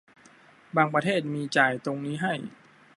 [0.75, 2.33] บางประเทศมีจ่ายตรงนี้ให้